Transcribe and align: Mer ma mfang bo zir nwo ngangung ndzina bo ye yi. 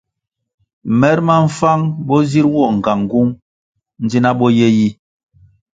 Mer 0.99 1.17
ma 1.27 1.35
mfang 1.45 1.83
bo 2.07 2.17
zir 2.29 2.45
nwo 2.51 2.65
ngangung 2.77 3.31
ndzina 4.03 4.29
bo 4.37 4.47
ye 4.57 4.67
yi. 4.77 4.89